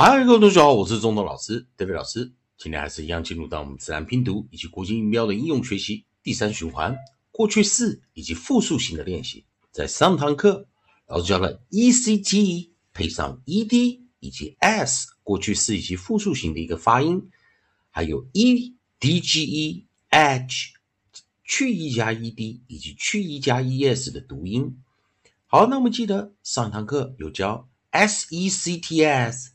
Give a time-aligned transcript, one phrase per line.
[0.00, 2.32] 嗨，各位同学好，我是中东老师 David 老师。
[2.56, 6.96] 今天还是一样进入到我们自然拼读以及国际音标的应用学习第三循环，
[7.32, 9.44] 过去式以及复数型的练习。
[9.72, 10.68] 在上堂课，
[11.08, 17.30] 老师教了 e c t 配上 e d 以及 s 过去式以及复数型的一个发音，
[17.90, 20.68] 还有 e d g e edge
[21.42, 24.78] 去 e 加 e d 以及去 e 加 e s 的读音。
[25.46, 29.54] 好，那我们记得上堂课有教 s e c t s。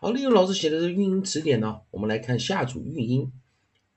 [0.00, 3.32] 好，利用老师写的这运音词典呢，我们来看下组运音。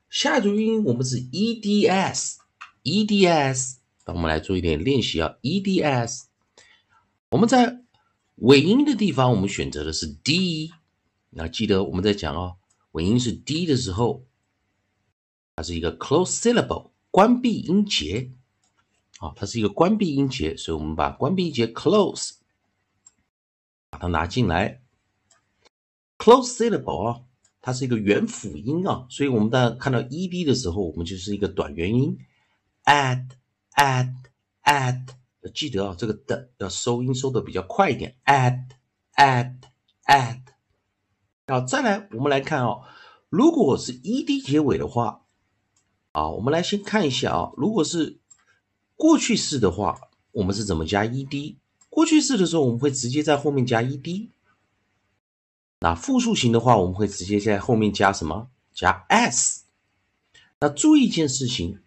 [0.09, 3.81] 下组运音我们是 e d s，e d s。
[4.05, 6.27] 那我们来做一点练习啊，e d s，
[7.31, 7.81] 我们在
[8.35, 10.71] 尾音的地方，我们选择的是 d。
[11.31, 12.57] 那记得我们在讲哦，
[12.91, 14.23] 尾音是 d 的时候，
[15.55, 18.31] 它是一个 close syllable，关闭音节。
[19.19, 22.33] 啊，它是一个关闭音节，所以我们把关闭音节 close
[23.89, 24.81] 把它拿进来。
[26.17, 27.21] close syllable 啊，
[27.61, 32.17] 它是一个元辅音啊，所以我们在看到 e d 的时候，我们就是一个短元音
[32.83, 33.29] add。
[33.75, 34.13] Add
[34.63, 35.07] add，
[35.53, 38.15] 记得啊，这个的要收音收的比较快一点。
[38.25, 38.69] add
[39.15, 39.55] add
[40.05, 40.41] add，
[41.47, 42.83] 好，再来我们来看哦，
[43.29, 45.21] 如果是 ed 结尾的话，
[46.11, 48.19] 啊，我们来先看一下啊，如果是
[48.95, 49.99] 过去式的话，
[50.31, 51.57] 我们是怎么加 ed？
[51.89, 54.29] 过去式的时候，我们会直接在后面加 ed。
[55.79, 58.49] 那复数型的话，我们会直接在后面加什么？
[58.73, 59.63] 加 s。
[60.59, 61.81] 那注意一件事情。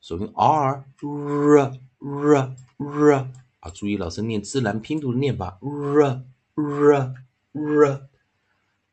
[0.00, 3.30] 首音 r r r r
[3.60, 6.24] 啊，注意老师念自然拼读的念法 r
[6.54, 7.14] r
[7.52, 8.08] r，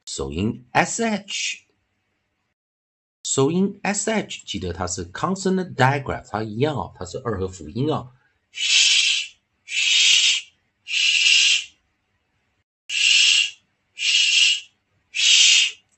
[0.04, 1.60] 首音 sh，
[3.24, 8.12] 首音 sh，记得它是 consonant digraph，它一样哦，它是二合辅音哦。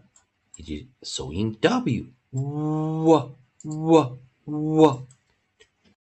[0.54, 3.34] 以及首音 w w
[3.64, 5.06] w w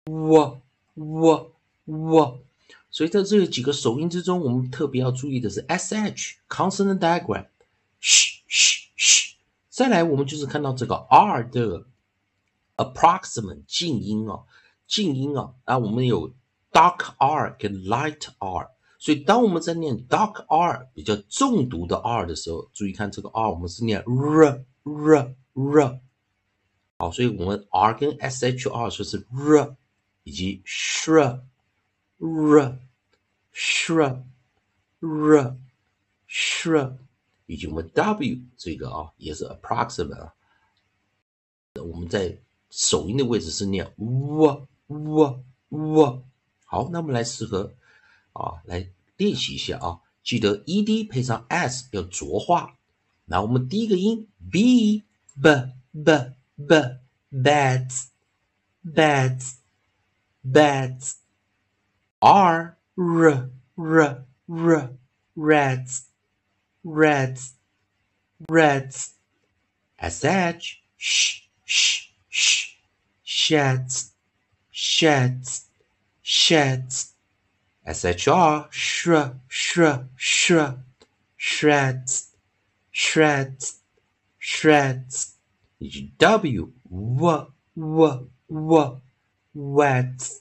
[0.03, 0.61] w
[0.93, 1.51] w
[1.85, 2.39] w，
[2.91, 7.47] 所以在这几个首音之中，我们特别要注意的是 s h consonant diagram。
[9.73, 11.87] 再来，我们就是看到这个 r 的
[12.77, 14.45] approximate 静音哦，
[14.85, 15.55] 静音哦。
[15.63, 16.31] 啊，我们有
[16.71, 25.99] dark R 跟 light R，所以当我们在念 dark R 比较重读的 R 的时候，注意看这个 R，我们是念 r r r。
[26.99, 29.75] 好，所以我们 R 跟 SHR 说是 r，
[30.23, 31.43] 以及 sh r
[33.51, 33.93] sh
[34.99, 35.57] r
[36.29, 36.99] sh r
[37.53, 40.33] 以及我们 W 这个啊也是 approximate 啊。
[41.75, 42.35] 我们在
[42.71, 46.23] 首音的位置是念 w w w。
[46.65, 47.71] 好，那我们来适合
[48.33, 52.75] 啊来练习一下啊，记得 ed 配上 s 要浊化。
[53.25, 55.03] 那我们第一个音 b
[55.39, 56.99] b b b
[57.31, 58.07] beds
[58.83, 59.53] beds
[60.43, 61.13] beds
[62.17, 64.95] r r r r
[65.35, 66.01] reds
[66.84, 67.54] reds
[68.48, 69.14] reds
[70.00, 72.76] sh sh sh sh
[73.22, 74.12] sheds
[74.70, 75.66] sheds
[76.22, 77.14] sheds
[77.86, 79.08] shr sh
[79.48, 79.80] sh
[80.16, 80.52] sh
[81.36, 82.32] shreds
[82.92, 83.80] shreds
[84.38, 85.34] shreds
[86.18, 89.00] W w w w
[89.54, 90.40] wet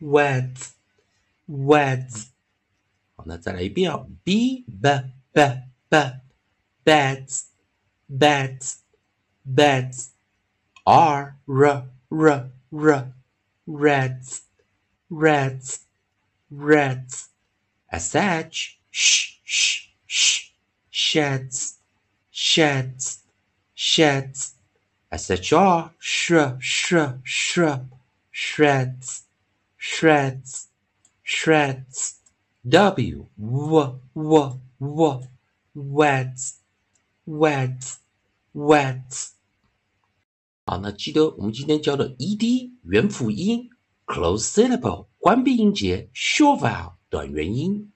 [0.00, 0.72] wet
[1.46, 2.10] wet
[3.14, 4.88] 好，那再来一遍啊，B b
[5.33, 5.41] B
[5.89, 5.97] b
[6.85, 7.47] beds
[8.09, 8.81] beds
[9.45, 10.11] beds
[10.85, 13.13] R r r r.
[13.65, 14.41] Reds
[15.09, 15.79] reds
[16.51, 17.29] reds
[17.91, 19.89] sh sh sh.
[20.07, 20.49] Sh
[20.89, 21.77] sheds
[22.31, 23.23] sheds
[23.73, 24.55] sheds
[25.11, 26.93] SHR sh sh
[27.23, 27.59] sh.
[28.31, 29.23] Shreds
[29.77, 30.67] shreds
[31.23, 32.15] shreds
[32.67, 35.21] w w w
[35.73, 36.55] wets
[37.25, 37.95] wets
[38.53, 39.29] wets
[40.65, 43.69] 好，那记得我们今天教的 ed 元辅音、
[44.05, 47.91] close syllable 关闭音节、short vowel 短元音。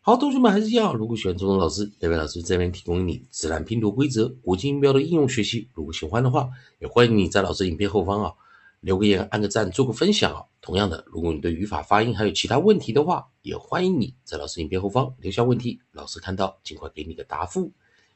[0.00, 5.68] 好，同学们还是要，如果喜欢中文老师，代表老师这边提供你自然拼读规则、国际音标的应用学习。
[5.74, 6.50] 如果喜欢的话，
[6.80, 8.32] 也欢迎你在老师影片后方啊
[8.80, 10.44] 留个言、按个赞、做个分享啊。
[10.60, 17.72] 同样的，如果你对语法、发音还有其他问题的话，也欢迎你在老师影片后方留下问题，老师看到尽快给你个答复。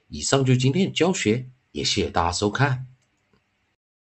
[0.09, 2.87] 以上就是今天的教学，也谢谢大家收看。